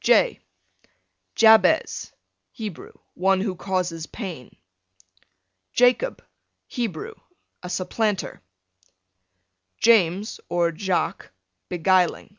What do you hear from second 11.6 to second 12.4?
beguiling.